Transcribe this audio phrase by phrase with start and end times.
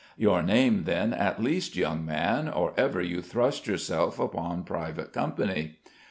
[0.17, 5.77] "Your name, then, at least, young man, or ever you thrust yourself upon private company."